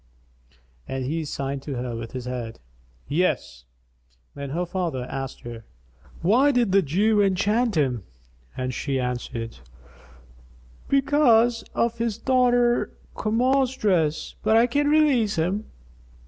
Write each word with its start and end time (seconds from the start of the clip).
And 0.87 1.05
he 1.05 1.23
signed 1.25 1.61
to 1.61 1.75
her 1.75 1.95
with 1.95 2.13
his 2.13 2.25
head, 2.25 2.59
"Yes." 3.07 3.65
Then 4.33 4.49
her 4.49 4.65
father 4.65 5.03
asked 5.03 5.41
her, 5.41 5.63
"Why 6.23 6.49
did 6.49 6.71
the 6.71 6.81
Jew 6.81 7.21
enchant 7.21 7.77
him?"; 7.77 8.01
and 8.57 8.73
she 8.73 8.99
answered, 8.99 9.59
"Because 10.87 11.63
of 11.75 11.99
his 11.99 12.17
daughter 12.17 12.97
Kamar's 13.15 13.77
dress; 13.77 14.33
but 14.41 14.57
I 14.57 14.65
can 14.65 14.89
release 14.89 15.35
him." 15.35 15.65